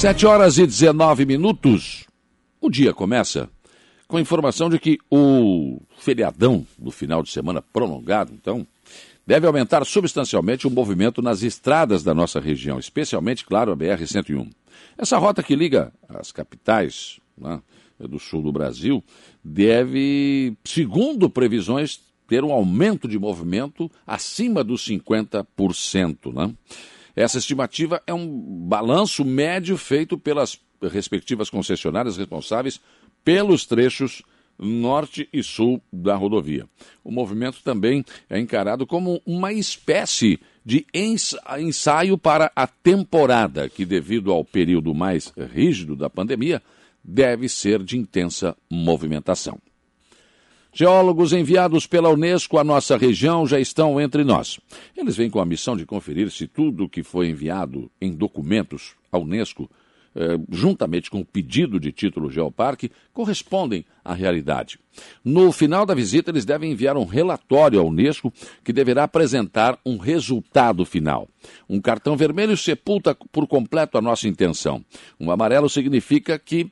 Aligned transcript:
Sete 0.00 0.24
horas 0.24 0.56
e 0.56 0.66
19 0.66 1.26
minutos. 1.26 2.06
O 2.58 2.70
dia 2.70 2.94
começa 2.94 3.50
com 4.08 4.16
a 4.16 4.20
informação 4.22 4.70
de 4.70 4.78
que 4.78 4.96
o 5.10 5.78
feriadão 5.98 6.66
do 6.78 6.90
final 6.90 7.22
de 7.22 7.28
semana 7.28 7.60
prolongado, 7.60 8.32
então, 8.32 8.66
deve 9.26 9.46
aumentar 9.46 9.84
substancialmente 9.84 10.66
o 10.66 10.70
movimento 10.70 11.20
nas 11.20 11.42
estradas 11.42 12.02
da 12.02 12.14
nossa 12.14 12.40
região, 12.40 12.78
especialmente, 12.78 13.44
claro, 13.44 13.72
a 13.72 13.76
BR-101. 13.76 14.50
Essa 14.96 15.18
rota 15.18 15.42
que 15.42 15.54
liga 15.54 15.92
as 16.08 16.32
capitais 16.32 17.20
né, 17.36 17.60
do 17.98 18.18
sul 18.18 18.40
do 18.40 18.50
Brasil 18.50 19.04
deve, 19.44 20.56
segundo 20.64 21.28
previsões, 21.28 22.00
ter 22.26 22.42
um 22.42 22.52
aumento 22.52 23.06
de 23.06 23.18
movimento 23.18 23.90
acima 24.06 24.64
dos 24.64 24.82
50%. 24.88 26.32
Né? 26.32 26.54
Essa 27.14 27.38
estimativa 27.38 28.02
é 28.06 28.14
um 28.14 28.26
balanço 28.68 29.24
médio 29.24 29.76
feito 29.76 30.16
pelas 30.18 30.58
respectivas 30.82 31.50
concessionárias 31.50 32.16
responsáveis 32.16 32.80
pelos 33.24 33.66
trechos 33.66 34.22
norte 34.58 35.28
e 35.32 35.42
sul 35.42 35.82
da 35.92 36.14
rodovia. 36.14 36.66
O 37.02 37.10
movimento 37.10 37.62
também 37.62 38.04
é 38.28 38.38
encarado 38.38 38.86
como 38.86 39.20
uma 39.24 39.52
espécie 39.52 40.38
de 40.64 40.86
ensaio 40.94 42.18
para 42.18 42.52
a 42.54 42.66
temporada, 42.66 43.68
que, 43.68 43.86
devido 43.86 44.30
ao 44.30 44.44
período 44.44 44.94
mais 44.94 45.32
rígido 45.54 45.96
da 45.96 46.10
pandemia, 46.10 46.62
deve 47.02 47.48
ser 47.48 47.82
de 47.82 47.96
intensa 47.96 48.54
movimentação. 48.70 49.58
Geólogos 50.72 51.32
enviados 51.32 51.84
pela 51.84 52.10
Unesco 52.10 52.56
à 52.56 52.62
nossa 52.62 52.96
região 52.96 53.44
já 53.44 53.58
estão 53.58 54.00
entre 54.00 54.22
nós. 54.22 54.60
Eles 54.96 55.16
vêm 55.16 55.28
com 55.28 55.40
a 55.40 55.44
missão 55.44 55.76
de 55.76 55.84
conferir 55.84 56.30
se 56.30 56.46
tudo 56.46 56.88
que 56.88 57.02
foi 57.02 57.28
enviado 57.28 57.90
em 58.00 58.12
documentos 58.12 58.94
à 59.10 59.18
Unesco 59.18 59.68
eh, 60.14 60.38
juntamente 60.50 61.10
com 61.10 61.20
o 61.20 61.24
pedido 61.24 61.78
de 61.78 61.92
título 61.92 62.30
Geoparque, 62.30 62.90
correspondem 63.12 63.84
à 64.04 64.12
realidade. 64.12 64.78
No 65.24 65.52
final 65.52 65.86
da 65.86 65.94
visita, 65.94 66.30
eles 66.30 66.44
devem 66.44 66.72
enviar 66.72 66.96
um 66.96 67.04
relatório 67.04 67.78
à 67.80 67.84
Unesco 67.84 68.32
que 68.64 68.72
deverá 68.72 69.04
apresentar 69.04 69.78
um 69.86 69.98
resultado 69.98 70.84
final. 70.84 71.28
Um 71.68 71.80
cartão 71.80 72.16
vermelho 72.16 72.56
sepulta 72.56 73.16
por 73.30 73.46
completo 73.46 73.98
a 73.98 74.02
nossa 74.02 74.26
intenção. 74.26 74.84
Um 75.18 75.30
amarelo 75.30 75.68
significa 75.68 76.38
que 76.38 76.64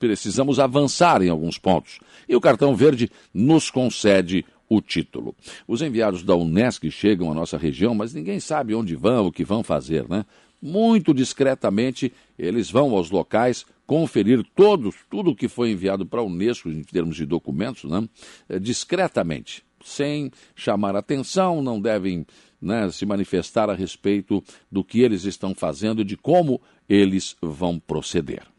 precisamos 0.00 0.58
avançar 0.58 1.22
em 1.22 1.28
alguns 1.28 1.58
pontos. 1.58 2.00
E 2.28 2.34
o 2.34 2.40
cartão 2.40 2.74
verde 2.74 3.10
nos 3.34 3.70
concede 3.70 4.44
o 4.70 4.80
título. 4.80 5.34
Os 5.68 5.82
enviados 5.82 6.22
da 6.22 6.34
Unesco 6.34 6.90
chegam 6.90 7.30
à 7.30 7.34
nossa 7.34 7.58
região, 7.58 7.94
mas 7.94 8.14
ninguém 8.14 8.40
sabe 8.40 8.74
onde 8.74 8.96
vão, 8.96 9.26
o 9.26 9.32
que 9.32 9.44
vão 9.44 9.62
fazer, 9.62 10.08
né? 10.08 10.24
Muito 10.62 11.12
discretamente, 11.12 12.12
eles 12.38 12.70
vão 12.70 12.94
aos 12.94 13.10
locais 13.10 13.66
conferir 13.84 14.44
todos, 14.54 14.94
tudo 15.10 15.32
o 15.32 15.36
que 15.36 15.48
foi 15.48 15.72
enviado 15.72 16.06
para 16.06 16.20
a 16.20 16.24
Unesco 16.24 16.68
em 16.68 16.82
termos 16.82 17.16
de 17.16 17.26
documentos, 17.26 17.90
né, 17.90 18.08
eh, 18.48 18.58
discretamente, 18.58 19.64
sem 19.84 20.30
chamar 20.54 20.94
atenção, 20.94 21.60
não 21.60 21.80
devem 21.80 22.24
né, 22.60 22.88
se 22.90 23.04
manifestar 23.04 23.68
a 23.68 23.74
respeito 23.74 24.42
do 24.70 24.84
que 24.84 25.00
eles 25.00 25.24
estão 25.24 25.52
fazendo 25.54 26.02
e 26.02 26.04
de 26.04 26.16
como 26.16 26.60
eles 26.88 27.36
vão 27.42 27.78
proceder. 27.80 28.51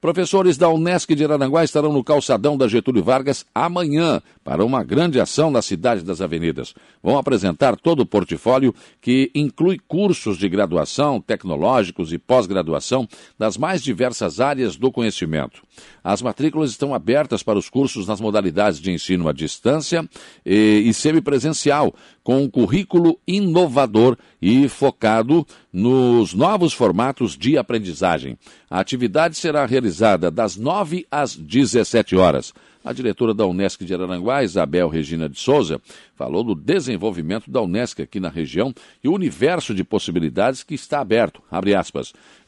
Professores 0.00 0.56
da 0.56 0.66
Unesc 0.70 1.14
de 1.14 1.24
Aranguá 1.24 1.62
estarão 1.62 1.92
no 1.92 2.02
calçadão 2.02 2.56
da 2.56 2.66
Getúlio 2.66 3.04
Vargas 3.04 3.44
amanhã 3.54 4.22
para 4.42 4.64
uma 4.64 4.82
grande 4.82 5.20
ação 5.20 5.50
na 5.50 5.60
cidade 5.60 6.02
das 6.02 6.22
avenidas. 6.22 6.72
Vão 7.02 7.18
apresentar 7.18 7.76
todo 7.76 8.00
o 8.00 8.06
portfólio 8.06 8.74
que 8.98 9.30
inclui 9.34 9.78
cursos 9.78 10.38
de 10.38 10.48
graduação, 10.48 11.20
tecnológicos 11.20 12.14
e 12.14 12.18
pós-graduação 12.18 13.06
das 13.38 13.58
mais 13.58 13.82
diversas 13.82 14.40
áreas 14.40 14.74
do 14.74 14.90
conhecimento. 14.90 15.60
As 16.02 16.22
matrículas 16.22 16.70
estão 16.70 16.94
abertas 16.94 17.42
para 17.42 17.58
os 17.58 17.68
cursos 17.68 18.06
nas 18.06 18.20
modalidades 18.20 18.80
de 18.80 18.90
ensino 18.90 19.28
à 19.28 19.32
distância 19.32 20.08
e, 20.44 20.84
e 20.86 20.94
semipresencial, 20.94 21.94
com 22.22 22.42
um 22.42 22.50
currículo 22.50 23.18
inovador 23.26 24.16
e 24.40 24.68
focado 24.68 25.46
nos 25.72 26.34
novos 26.34 26.72
formatos 26.72 27.36
de 27.36 27.56
aprendizagem. 27.58 28.38
A 28.70 28.80
atividade 28.80 29.36
será 29.36 29.66
realizada 29.66 30.30
das 30.30 30.56
9 30.56 31.06
às 31.10 31.36
17 31.36 32.16
horas. 32.16 32.52
A 32.82 32.94
diretora 32.94 33.34
da 33.34 33.46
Unesc 33.46 33.84
de 33.84 33.92
Araranguá, 33.92 34.42
Isabel 34.42 34.88
Regina 34.88 35.28
de 35.28 35.38
Souza, 35.38 35.78
falou 36.14 36.42
do 36.42 36.54
desenvolvimento 36.54 37.50
da 37.50 37.60
Unesc 37.60 38.00
aqui 38.00 38.18
na 38.18 38.30
região 38.30 38.72
e 39.04 39.08
o 39.08 39.12
universo 39.12 39.74
de 39.74 39.84
possibilidades 39.84 40.62
que 40.62 40.74
está 40.74 41.00
aberto. 41.00 41.42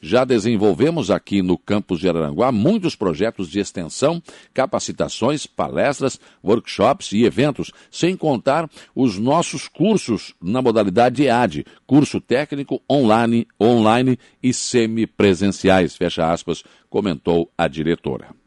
Já 0.01 0.25
desenvolvemos 0.25 1.11
aqui 1.11 1.43
no 1.43 1.55
campus 1.55 1.99
de 1.99 2.09
Araranguá 2.09 2.51
muitos 2.51 2.95
projetos 2.95 3.47
de 3.47 3.59
extensão, 3.59 4.21
capacitações, 4.55 5.45
palestras, 5.45 6.19
workshops 6.43 7.11
e 7.11 7.25
eventos, 7.25 7.71
sem 7.91 8.17
contar 8.17 8.67
os 8.95 9.19
nossos 9.19 9.67
cursos 9.67 10.33
na 10.41 10.63
modalidade 10.63 11.25
EAD, 11.25 11.63
curso 11.85 12.19
técnico 12.19 12.81
online, 12.89 13.47
online 13.61 14.17
e 14.41 14.51
semipresenciais, 14.51 15.95
fecha 15.95 16.31
aspas, 16.31 16.63
comentou 16.89 17.51
a 17.55 17.67
diretora. 17.67 18.42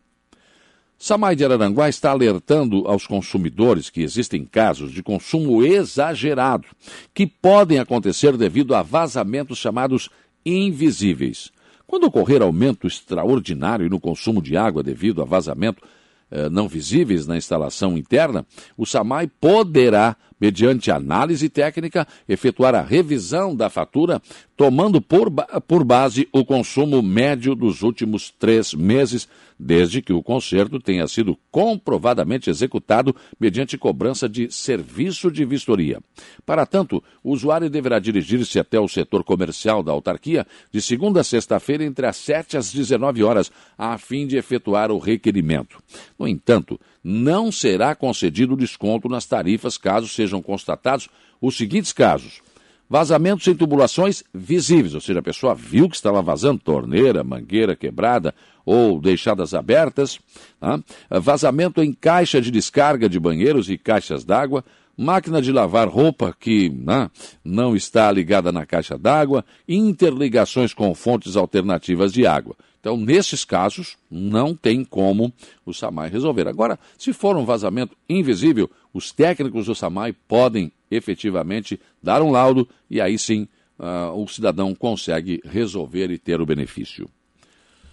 Samai 0.98 1.36
de 1.36 1.44
Araranguá 1.44 1.90
está 1.90 2.10
alertando 2.10 2.88
aos 2.88 3.06
consumidores 3.06 3.90
que 3.90 4.00
existem 4.02 4.44
casos 4.46 4.90
de 4.92 5.02
consumo 5.02 5.62
exagerado 5.62 6.66
que 7.12 7.26
podem 7.26 7.78
acontecer 7.78 8.36
devido 8.36 8.74
a 8.74 8.82
vazamentos 8.82 9.58
chamados 9.58 10.08
invisíveis. 10.44 11.52
Quando 11.86 12.04
ocorrer 12.04 12.40
aumento 12.40 12.86
extraordinário 12.86 13.90
no 13.90 14.00
consumo 14.00 14.40
de 14.40 14.56
água 14.56 14.82
devido 14.82 15.20
a 15.20 15.26
vazamento 15.26 15.82
eh, 16.30 16.48
não 16.48 16.66
visíveis 16.66 17.26
na 17.26 17.36
instalação 17.36 17.96
interna, 17.96 18.46
o 18.76 18.86
SAMAI 18.86 19.28
poderá, 19.28 20.16
mediante 20.40 20.90
análise 20.90 21.48
técnica, 21.48 22.06
efetuar 22.28 22.74
a 22.74 22.82
revisão 22.82 23.54
da 23.54 23.70
fatura, 23.70 24.20
tomando 24.56 25.00
por, 25.00 25.30
por 25.66 25.84
base 25.84 26.28
o 26.32 26.44
consumo 26.44 27.02
médio 27.02 27.54
dos 27.54 27.82
últimos 27.82 28.30
três 28.30 28.74
meses 28.74 29.28
desde 29.58 30.02
que 30.02 30.12
o 30.12 30.22
conserto 30.22 30.78
tenha 30.78 31.06
sido 31.08 31.36
comprovadamente 31.50 32.50
executado 32.50 33.16
mediante 33.40 33.78
cobrança 33.78 34.28
de 34.28 34.50
serviço 34.50 35.30
de 35.30 35.44
vistoria. 35.44 36.00
Para 36.44 36.66
tanto, 36.66 37.02
o 37.22 37.32
usuário 37.32 37.70
deverá 37.70 37.98
dirigir-se 37.98 38.58
até 38.58 38.78
o 38.78 38.88
setor 38.88 39.24
comercial 39.24 39.82
da 39.82 39.92
autarquia 39.92 40.46
de 40.70 40.80
segunda 40.80 41.20
a 41.20 41.24
sexta-feira 41.24 41.84
entre 41.84 42.06
as 42.06 42.16
7 42.16 42.56
às 42.56 42.72
19 42.72 43.22
horas, 43.22 43.50
a 43.78 43.96
fim 43.96 44.26
de 44.26 44.36
efetuar 44.36 44.90
o 44.90 44.98
requerimento. 44.98 45.82
No 46.18 46.28
entanto, 46.28 46.78
não 47.08 47.52
será 47.52 47.94
concedido 47.94 48.56
desconto 48.56 49.08
nas 49.08 49.26
tarifas 49.26 49.78
caso 49.78 50.08
sejam 50.08 50.42
constatados 50.42 51.08
os 51.40 51.56
seguintes 51.56 51.92
casos 51.92 52.42
Vazamentos 52.88 53.46
em 53.48 53.54
tubulações 53.54 54.22
visíveis, 54.32 54.94
ou 54.94 55.00
seja, 55.00 55.18
a 55.18 55.22
pessoa 55.22 55.56
viu 55.56 55.88
que 55.88 55.96
estava 55.96 56.22
vazando 56.22 56.60
torneira, 56.60 57.24
mangueira 57.24 57.74
quebrada 57.74 58.32
ou 58.64 59.00
deixadas 59.00 59.54
abertas. 59.54 60.20
Tá? 60.60 60.80
Vazamento 61.20 61.82
em 61.82 61.92
caixa 61.92 62.40
de 62.40 62.48
descarga 62.48 63.08
de 63.08 63.18
banheiros 63.18 63.68
e 63.68 63.76
caixas 63.76 64.24
d'água. 64.24 64.64
Máquina 64.96 65.42
de 65.42 65.52
lavar 65.52 65.88
roupa 65.88 66.34
que 66.38 66.70
né, 66.70 67.10
não 67.44 67.74
está 67.74 68.10
ligada 68.10 68.52
na 68.52 68.64
caixa 68.64 68.96
d'água. 68.96 69.44
Interligações 69.68 70.72
com 70.72 70.94
fontes 70.94 71.36
alternativas 71.36 72.12
de 72.12 72.24
água. 72.24 72.54
Então, 72.86 72.96
nesses 72.96 73.44
casos, 73.44 73.96
não 74.08 74.54
tem 74.54 74.84
como 74.84 75.32
o 75.64 75.74
SAMAI 75.74 76.08
resolver. 76.08 76.46
Agora, 76.46 76.78
se 76.96 77.12
for 77.12 77.36
um 77.36 77.44
vazamento 77.44 77.96
invisível, 78.08 78.70
os 78.94 79.10
técnicos 79.10 79.66
do 79.66 79.74
SAMAI 79.74 80.12
podem 80.12 80.70
efetivamente 80.88 81.80
dar 82.00 82.22
um 82.22 82.30
laudo 82.30 82.68
e 82.88 83.00
aí 83.00 83.18
sim 83.18 83.48
uh, 83.76 84.14
o 84.14 84.28
cidadão 84.28 84.72
consegue 84.72 85.42
resolver 85.44 86.12
e 86.12 86.16
ter 86.16 86.40
o 86.40 86.46
benefício. 86.46 87.10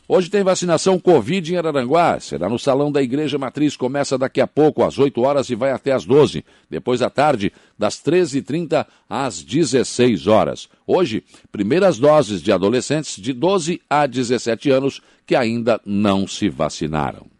Hoje 0.05 0.29
tem 0.29 0.43
vacinação 0.43 0.99
Covid 0.99 1.53
em 1.53 1.57
Araranguá. 1.57 2.19
Será 2.19 2.49
no 2.49 2.59
Salão 2.59 2.91
da 2.91 3.01
Igreja 3.01 3.37
Matriz. 3.37 3.77
Começa 3.77 4.17
daqui 4.17 4.41
a 4.41 4.47
pouco, 4.47 4.83
às 4.83 4.99
8 4.99 5.21
horas 5.21 5.49
e 5.49 5.55
vai 5.55 5.71
até 5.71 5.93
às 5.93 6.03
12. 6.03 6.43
Depois 6.69 7.01
à 7.01 7.09
tarde, 7.09 7.53
das 7.79 7.95
13h30 8.03 8.85
às 9.09 9.41
16 9.41 10.27
horas. 10.27 10.67
Hoje, 10.85 11.23
primeiras 11.51 11.97
doses 11.97 12.41
de 12.41 12.51
adolescentes 12.51 13.15
de 13.15 13.31
12 13.31 13.81
a 13.89 14.05
17 14.05 14.69
anos 14.69 15.01
que 15.25 15.35
ainda 15.35 15.79
não 15.85 16.27
se 16.27 16.49
vacinaram. 16.49 17.32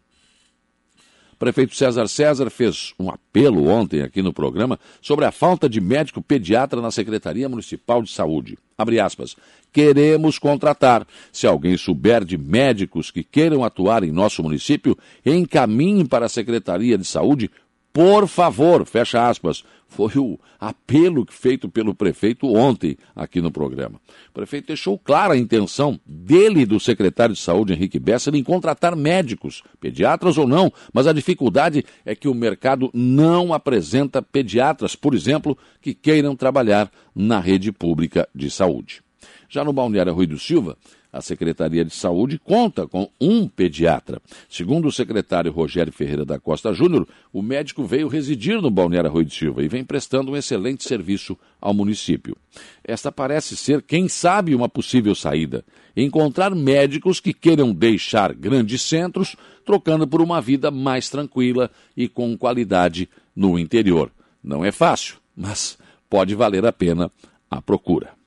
Prefeito 1.44 1.76
César 1.76 2.08
César 2.08 2.48
fez 2.48 2.94
um 2.98 3.10
apelo 3.10 3.68
ontem 3.68 4.00
aqui 4.00 4.22
no 4.22 4.32
programa 4.32 4.80
sobre 5.02 5.26
a 5.26 5.30
falta 5.30 5.68
de 5.68 5.78
médico 5.78 6.22
pediatra 6.22 6.80
na 6.80 6.90
Secretaria 6.90 7.46
Municipal 7.50 8.02
de 8.02 8.10
Saúde. 8.10 8.56
Abre 8.78 8.98
aspas. 8.98 9.36
Queremos 9.70 10.38
contratar. 10.38 11.06
Se 11.30 11.46
alguém 11.46 11.76
souber 11.76 12.24
de 12.24 12.38
médicos 12.38 13.10
que 13.10 13.22
queiram 13.22 13.62
atuar 13.62 14.04
em 14.04 14.10
nosso 14.10 14.42
município, 14.42 14.96
encaminhe 15.22 16.08
para 16.08 16.24
a 16.24 16.30
Secretaria 16.30 16.96
de 16.96 17.04
Saúde, 17.04 17.50
por 17.94 18.26
favor, 18.26 18.84
fecha 18.84 19.28
aspas. 19.28 19.62
foi 19.86 20.18
o 20.18 20.36
apelo 20.58 21.24
feito 21.30 21.68
pelo 21.68 21.94
prefeito 21.94 22.52
ontem 22.52 22.96
aqui 23.14 23.40
no 23.40 23.52
programa. 23.52 24.00
O 24.30 24.32
prefeito 24.32 24.66
deixou 24.66 24.98
clara 24.98 25.34
a 25.34 25.38
intenção 25.38 26.00
dele 26.04 26.62
e 26.62 26.66
do 26.66 26.80
secretário 26.80 27.36
de 27.36 27.40
saúde, 27.40 27.72
Henrique 27.72 28.00
Bessa, 28.00 28.36
em 28.36 28.42
contratar 28.42 28.96
médicos, 28.96 29.62
pediatras 29.80 30.36
ou 30.36 30.48
não, 30.48 30.72
mas 30.92 31.06
a 31.06 31.12
dificuldade 31.12 31.84
é 32.04 32.16
que 32.16 32.26
o 32.26 32.34
mercado 32.34 32.90
não 32.92 33.54
apresenta 33.54 34.20
pediatras, 34.20 34.96
por 34.96 35.14
exemplo, 35.14 35.56
que 35.80 35.94
queiram 35.94 36.34
trabalhar 36.34 36.90
na 37.14 37.38
rede 37.38 37.70
pública 37.70 38.28
de 38.34 38.50
saúde. 38.50 39.04
Já 39.48 39.62
no 39.62 39.72
Balneário 39.72 40.12
Rui 40.12 40.26
do 40.26 40.36
Silva, 40.36 40.76
a 41.14 41.22
Secretaria 41.22 41.84
de 41.84 41.94
Saúde 41.94 42.40
conta 42.40 42.88
com 42.88 43.08
um 43.20 43.46
pediatra. 43.46 44.20
Segundo 44.48 44.88
o 44.88 44.92
secretário 44.92 45.52
Rogério 45.52 45.92
Ferreira 45.92 46.24
da 46.24 46.40
Costa 46.40 46.72
Júnior, 46.72 47.06
o 47.32 47.40
médico 47.40 47.84
veio 47.84 48.08
residir 48.08 48.60
no 48.60 48.68
Balneário 48.68 49.08
Rui 49.08 49.24
de 49.24 49.32
Silva 49.32 49.62
e 49.62 49.68
vem 49.68 49.84
prestando 49.84 50.32
um 50.32 50.36
excelente 50.36 50.82
serviço 50.82 51.38
ao 51.60 51.72
município. 51.72 52.36
Esta 52.82 53.12
parece 53.12 53.56
ser, 53.56 53.80
quem 53.80 54.08
sabe, 54.08 54.56
uma 54.56 54.68
possível 54.68 55.14
saída. 55.14 55.64
Encontrar 55.96 56.52
médicos 56.52 57.20
que 57.20 57.32
queiram 57.32 57.72
deixar 57.72 58.34
grandes 58.34 58.82
centros, 58.82 59.36
trocando 59.64 60.08
por 60.08 60.20
uma 60.20 60.40
vida 60.40 60.68
mais 60.68 61.08
tranquila 61.08 61.70
e 61.96 62.08
com 62.08 62.36
qualidade 62.36 63.08
no 63.36 63.56
interior. 63.56 64.10
Não 64.42 64.64
é 64.64 64.72
fácil, 64.72 65.18
mas 65.36 65.78
pode 66.10 66.34
valer 66.34 66.66
a 66.66 66.72
pena 66.72 67.08
a 67.48 67.62
procura. 67.62 68.23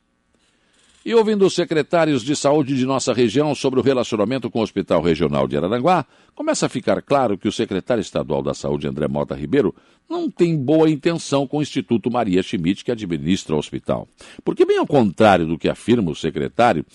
E 1.08 1.16
ouvindo 1.16 1.46
os 1.46 1.56
secretários 1.56 2.22
de 2.22 2.36
saúde 2.36 2.76
de 2.76 2.86
nossa 2.86 3.14
região 3.14 3.56
sobre 3.56 3.80
o 3.80 3.82
relacionamento 3.82 4.52
com 4.52 4.60
o 4.60 4.62
Hospital 4.62 5.02
Regional 5.02 5.48
de 5.48 5.56
Araranguá, 5.56 6.06
começa 6.36 6.66
a 6.66 6.70
ficar 6.70 7.02
claro 7.02 7.38
que 7.38 7.48
o 7.48 7.52
secretário 7.52 8.02
estadual 8.02 8.44
da 8.44 8.54
Saúde, 8.54 8.90
André 8.90 9.08
Mota 9.08 9.34
Ribeiro, 9.34 9.74
não 10.10 10.30
tem 10.30 10.58
boa 10.58 10.90
intenção 10.90 11.48
com 11.48 11.60
o 11.60 11.62
Instituto 11.62 12.12
Maria 12.12 12.44
Schmidt, 12.44 12.84
que 12.84 12.92
administra 12.92 13.56
o 13.56 13.58
hospital. 13.58 14.06
Porque, 14.44 14.66
bem 14.66 14.80
ao 14.80 14.86
contrário 14.86 15.46
do 15.46 15.58
que 15.58 15.70
afirma 15.70 16.12
o 16.12 16.16
secretário, 16.16 16.86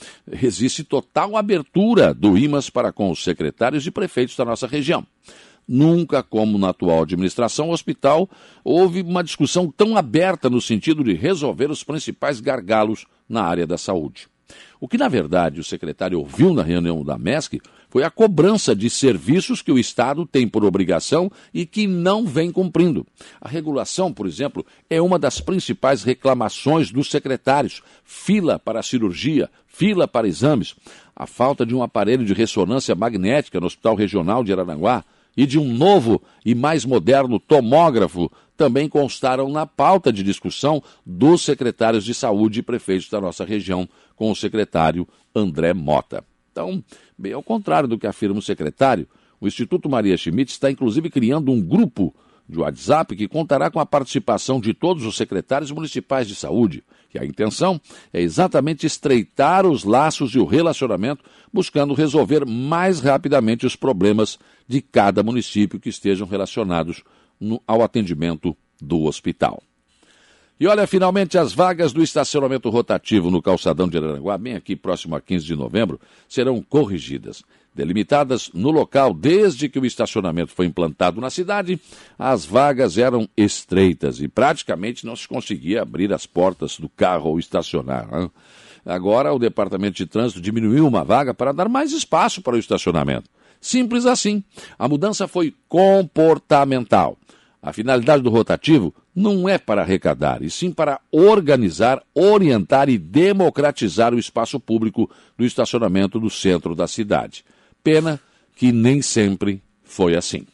existe 0.43 0.85
total 0.85 1.35
abertura 1.35 2.12
do 2.12 2.37
IMAS 2.37 2.69
para 2.69 2.93
com 2.93 3.11
os 3.11 3.25
secretários 3.25 3.87
e 3.87 3.91
prefeitos 3.91 4.37
da 4.37 4.44
nossa 4.44 4.67
região. 4.67 5.06
Nunca, 5.67 6.23
como 6.23 6.59
na 6.59 6.70
atual 6.70 7.03
administração, 7.03 7.70
hospital 7.70 8.29
houve 8.64 9.03
uma 9.03 9.23
discussão 9.23 9.70
tão 9.70 9.97
aberta 9.97 10.50
no 10.50 10.61
sentido 10.61 11.05
de 11.05 11.14
resolver 11.14 11.70
os 11.70 11.85
principais 11.85 12.41
gargalos 12.41 13.06
na 13.29 13.43
área 13.43 13.67
da 13.67 13.79
saúde. 13.79 14.29
O 14.81 14.88
que, 14.88 14.99
na 14.99 15.09
verdade, 15.09 15.61
o 15.61 15.64
secretário 15.64 16.19
ouviu 16.19 16.53
na 16.53 16.62
reunião 16.62 17.05
da 17.05 17.17
MESC 17.17 17.61
foi 17.88 18.03
a 18.03 18.11
cobrança 18.11 18.75
de 18.75 18.88
serviços 18.91 19.62
que 19.62 19.70
o 19.70 19.79
Estado 19.79 20.26
tem 20.26 20.49
por 20.49 20.64
obrigação 20.64 21.31
e 21.53 21.65
que 21.65 21.87
não 21.87 22.26
vem 22.26 22.50
cumprindo. 22.50 23.06
A 23.41 23.49
regulação, 23.49 24.12
por 24.12 24.26
exemplo, 24.26 24.65
é 24.91 25.00
uma 25.00 25.19
das 25.19 25.41
principais 25.41 26.03
reclamações 26.03 26.91
dos 26.91 27.11
secretários. 27.11 27.82
Fila 28.03 28.58
para 28.58 28.82
cirurgia, 28.82 29.50
fila 29.67 30.08
para 30.08 30.26
exames. 30.26 30.75
A 31.15 31.26
falta 31.26 31.65
de 31.65 31.75
um 31.75 31.82
aparelho 31.82 32.25
de 32.25 32.32
ressonância 32.32 32.94
magnética 32.94 33.61
no 33.61 33.67
Hospital 33.67 33.94
Regional 33.94 34.43
de 34.43 34.53
Araranguá 34.53 35.05
e 35.37 35.46
de 35.46 35.58
um 35.58 35.73
novo 35.73 36.23
e 36.44 36.55
mais 36.55 36.84
moderno 36.84 37.38
tomógrafo 37.38 38.31
também 38.56 38.88
constaram 38.88 39.49
na 39.49 39.67
pauta 39.67 40.12
de 40.12 40.23
discussão 40.23 40.82
dos 41.05 41.43
secretários 41.43 42.05
de 42.05 42.14
saúde 42.14 42.61
e 42.61 42.62
prefeitos 42.62 43.08
da 43.08 43.20
nossa 43.20 43.44
região 43.44 43.88
com 44.14 44.31
o 44.31 44.37
secretário 44.37 45.08
André 45.34 45.73
Mota. 45.73 46.25
Então, 46.50 46.84
bem 47.17 47.32
ao 47.32 47.43
contrário 47.43 47.88
do 47.88 47.99
que 47.99 48.06
afirma 48.06 48.38
o 48.38 48.43
secretário, 48.43 49.08
o 49.40 49.49
Instituto 49.49 49.88
Maria 49.88 50.17
Schmidt 50.17 50.52
está 50.52 50.70
inclusive 50.70 51.11
criando 51.11 51.50
um 51.50 51.61
grupo 51.61 52.14
de 52.49 52.59
WhatsApp 52.59 53.17
que 53.17 53.29
contará 53.29 53.71
com 53.71 53.81
a 53.81 53.87
participação 53.87 54.61
de 54.61 54.75
todos 54.75 55.05
os 55.05 55.17
secretários 55.17 55.71
municipais 55.71 56.29
de 56.29 56.35
saúde, 56.35 56.85
que 57.11 57.19
a 57.19 57.25
intenção 57.25 57.81
é 58.12 58.21
exatamente 58.21 58.87
estreitar 58.87 59.67
os 59.67 59.85
laços 59.85 60.35
e 60.35 60.39
o 60.39 60.44
relacionamento, 60.44 61.25
buscando 61.53 61.94
resolver 61.94 62.44
mais 62.47 63.00
rapidamente 63.00 63.67
os 63.67 63.77
problemas 63.77 64.39
de 64.67 64.81
cada 64.81 65.23
município 65.23 65.79
que 65.79 65.89
estejam 65.89 66.27
relacionados 66.27 67.03
no, 67.39 67.62
ao 67.67 67.83
atendimento 67.83 68.56
do 68.81 69.05
hospital. 69.05 69.62
E 70.62 70.67
olha, 70.67 70.87
finalmente 70.87 71.37
as 71.37 71.53
vagas 71.53 71.93
do 71.93 72.03
estacionamento 72.03 72.71
rotativo 72.71 73.31
no 73.33 73.43
calçadão 73.43 73.89
de 73.89 73.99
Araranguá, 73.99 74.39
bem 74.39 74.55
aqui 74.55 74.77
próximo 74.77 75.17
a 75.17 75.21
15 75.21 75.44
de 75.44 75.56
novembro, 75.56 76.00
serão 76.29 76.62
corrigidas. 76.62 77.43
Delimitadas 77.74 78.50
no 78.52 78.70
local 78.70 79.14
desde 79.14 79.69
que 79.69 79.78
o 79.78 79.86
estacionamento 79.86 80.52
foi 80.52 80.66
implantado 80.66 81.20
na 81.20 81.30
cidade, 81.30 81.80
as 82.19 82.44
vagas 82.44 82.98
eram 82.98 83.26
estreitas 83.36 84.20
e 84.20 84.28
praticamente 84.28 85.06
não 85.06 85.16
se 85.16 85.26
conseguia 85.26 85.80
abrir 85.80 86.12
as 86.12 86.26
portas 86.26 86.78
do 86.78 86.88
carro 86.88 87.30
ou 87.30 87.38
estacionar. 87.38 88.06
Né? 88.10 88.30
Agora 88.84 89.32
o 89.32 89.38
Departamento 89.38 89.96
de 89.96 90.06
Trânsito 90.06 90.40
diminuiu 90.40 90.86
uma 90.86 91.02
vaga 91.02 91.32
para 91.32 91.52
dar 91.52 91.69
mais 91.69 91.92
espaço 91.92 92.42
para 92.42 92.56
o 92.56 92.58
estacionamento. 92.58 93.30
Simples 93.60 94.06
assim. 94.06 94.42
A 94.78 94.88
mudança 94.88 95.26
foi 95.26 95.54
comportamental. 95.69 97.16
A 97.62 97.72
finalidade 97.72 98.22
do 98.22 98.28
rotativo 98.28 98.92
não 99.14 99.48
é 99.48 99.56
para 99.56 99.82
arrecadar, 99.82 100.42
e 100.42 100.50
sim 100.50 100.72
para 100.72 101.00
organizar, 101.12 102.02
orientar 102.12 102.88
e 102.88 102.98
democratizar 102.98 104.12
o 104.12 104.19
espaço 104.19 104.58
público 104.58 105.08
do 105.38 105.44
estacionamento 105.44 106.19
do 106.19 106.28
centro 106.28 106.74
da 106.74 106.88
cidade. 106.88 107.44
Pena 107.82 108.20
que 108.55 108.73
nem 108.73 109.02
sempre 109.02 109.62
foi 109.82 110.17
assim. 110.17 110.46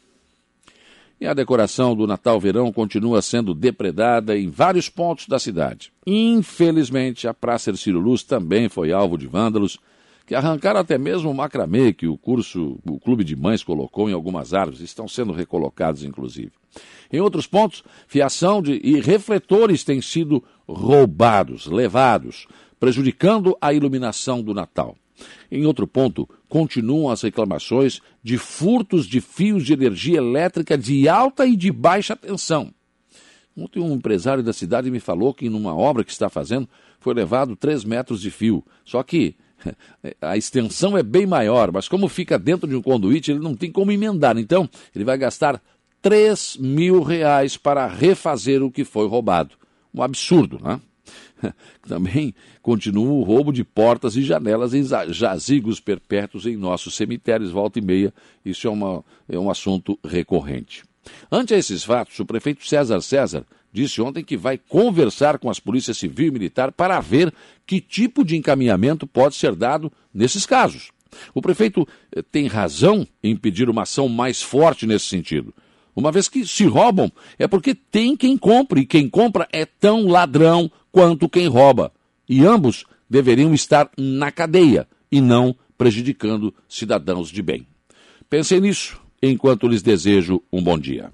E 1.20 1.26
a 1.26 1.34
decoração 1.34 1.96
do 1.96 2.06
Natal-Verão 2.06 2.72
continua 2.72 3.20
sendo 3.20 3.52
depredada 3.52 4.38
em 4.38 4.48
vários 4.48 4.88
pontos 4.88 5.26
da 5.26 5.38
cidade. 5.38 5.92
Infelizmente, 6.06 7.26
a 7.26 7.34
Praça 7.34 7.70
Ercílio 7.70 7.98
Luz 7.98 8.22
também 8.22 8.68
foi 8.68 8.92
alvo 8.92 9.18
de 9.18 9.26
vândalos 9.26 9.78
que 10.28 10.34
arrancaram 10.34 10.78
até 10.78 10.98
mesmo 10.98 11.30
o 11.30 11.34
macramê 11.34 11.92
que 11.92 12.06
o 12.06 12.16
curso, 12.16 12.78
o 12.86 13.00
Clube 13.00 13.24
de 13.24 13.34
Mães 13.34 13.64
colocou 13.64 14.10
em 14.10 14.12
algumas 14.12 14.52
árvores, 14.52 14.80
estão 14.80 15.08
sendo 15.08 15.32
recolocados, 15.32 16.04
inclusive. 16.04 16.52
Em 17.10 17.18
outros 17.18 17.46
pontos, 17.46 17.82
fiação 18.06 18.60
de, 18.60 18.78
e 18.84 19.00
refletores 19.00 19.84
têm 19.84 20.02
sido 20.02 20.44
roubados, 20.68 21.66
levados, 21.66 22.46
prejudicando 22.78 23.56
a 23.58 23.72
iluminação 23.72 24.42
do 24.42 24.52
Natal. 24.52 24.96
Em 25.50 25.64
outro 25.64 25.86
ponto, 25.86 26.28
continuam 26.48 27.10
as 27.10 27.22
reclamações 27.22 28.00
de 28.22 28.38
furtos 28.38 29.06
de 29.06 29.20
fios 29.20 29.64
de 29.64 29.72
energia 29.72 30.18
elétrica 30.18 30.76
de 30.76 31.08
alta 31.08 31.46
e 31.46 31.56
de 31.56 31.70
baixa 31.70 32.16
tensão. 32.16 32.72
Ontem 33.56 33.80
um 33.80 33.94
empresário 33.94 34.42
da 34.42 34.52
cidade 34.52 34.90
me 34.90 35.00
falou 35.00 35.34
que 35.34 35.48
numa 35.48 35.74
obra 35.74 36.04
que 36.04 36.12
está 36.12 36.28
fazendo 36.28 36.68
foi 37.00 37.12
levado 37.12 37.56
3 37.56 37.84
metros 37.84 38.20
de 38.20 38.30
fio. 38.30 38.64
Só 38.84 39.02
que 39.02 39.34
a 40.20 40.36
extensão 40.36 40.96
é 40.96 41.02
bem 41.02 41.26
maior, 41.26 41.72
mas 41.72 41.88
como 41.88 42.08
fica 42.08 42.38
dentro 42.38 42.68
de 42.68 42.76
um 42.76 42.82
conduíte, 42.82 43.32
ele 43.32 43.40
não 43.40 43.54
tem 43.54 43.70
como 43.70 43.90
emendar. 43.90 44.38
Então, 44.38 44.68
ele 44.94 45.04
vai 45.04 45.18
gastar 45.18 45.60
3 46.00 46.58
mil 46.58 47.02
reais 47.02 47.56
para 47.56 47.86
refazer 47.86 48.62
o 48.62 48.70
que 48.70 48.84
foi 48.84 49.08
roubado. 49.08 49.56
Um 49.92 50.02
absurdo, 50.02 50.60
né? 50.62 50.80
Também 51.86 52.34
continua 52.62 53.12
o 53.12 53.22
roubo 53.22 53.52
de 53.52 53.64
portas 53.64 54.16
e 54.16 54.22
janelas 54.22 54.74
em 54.74 54.84
jazigos 55.08 55.80
perpétuos 55.80 56.46
em 56.46 56.56
nossos 56.56 56.94
cemitérios, 56.94 57.50
volta 57.50 57.78
e 57.78 57.82
meia. 57.82 58.12
Isso 58.44 58.66
é, 58.66 58.70
uma, 58.70 59.04
é 59.28 59.38
um 59.38 59.50
assunto 59.50 59.98
recorrente. 60.04 60.84
Ante 61.30 61.54
esses 61.54 61.84
fatos, 61.84 62.18
o 62.18 62.26
prefeito 62.26 62.66
César 62.66 63.00
César 63.00 63.44
disse 63.72 64.00
ontem 64.00 64.24
que 64.24 64.36
vai 64.36 64.58
conversar 64.58 65.38
com 65.38 65.50
as 65.50 65.60
polícias 65.60 65.98
civil 65.98 66.28
e 66.28 66.30
militar 66.30 66.72
para 66.72 67.00
ver 67.00 67.32
que 67.66 67.80
tipo 67.80 68.24
de 68.24 68.36
encaminhamento 68.36 69.06
pode 69.06 69.34
ser 69.34 69.54
dado 69.54 69.92
nesses 70.12 70.46
casos. 70.46 70.90
O 71.34 71.40
prefeito 71.40 71.86
eh, 72.14 72.22
tem 72.22 72.46
razão 72.46 73.06
em 73.22 73.36
pedir 73.36 73.68
uma 73.68 73.82
ação 73.82 74.08
mais 74.08 74.42
forte 74.42 74.86
nesse 74.86 75.06
sentido. 75.06 75.54
Uma 75.94 76.12
vez 76.12 76.28
que 76.28 76.46
se 76.46 76.64
roubam, 76.64 77.10
é 77.38 77.48
porque 77.48 77.74
tem 77.74 78.16
quem 78.16 78.38
compre, 78.38 78.82
e 78.82 78.86
quem 78.86 79.08
compra 79.08 79.48
é 79.52 79.64
tão 79.64 80.06
ladrão 80.06 80.70
quanto 80.98 81.28
quem 81.28 81.46
rouba. 81.46 81.92
E 82.28 82.44
ambos 82.44 82.84
deveriam 83.08 83.54
estar 83.54 83.88
na 83.96 84.32
cadeia 84.32 84.88
e 85.12 85.20
não 85.20 85.54
prejudicando 85.76 86.52
cidadãos 86.68 87.28
de 87.28 87.40
bem. 87.40 87.64
Pensem 88.28 88.60
nisso 88.60 89.00
enquanto 89.22 89.68
lhes 89.68 89.80
desejo 89.80 90.42
um 90.52 90.60
bom 90.60 90.76
dia. 90.76 91.12